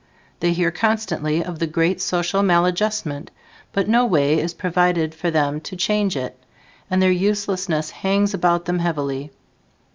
They 0.39 0.53
hear 0.53 0.71
constantly 0.71 1.45
of 1.45 1.59
the 1.59 1.67
great 1.67 2.01
social 2.01 2.41
maladjustment, 2.41 3.29
but 3.71 3.87
no 3.87 4.03
way 4.03 4.39
is 4.39 4.55
provided 4.55 5.13
for 5.13 5.29
them 5.29 5.61
to 5.61 5.75
change 5.75 6.17
it, 6.17 6.43
and 6.89 6.99
their 6.99 7.11
uselessness 7.11 7.91
hangs 7.91 8.33
about 8.33 8.65
them 8.65 8.79
heavily. 8.79 9.29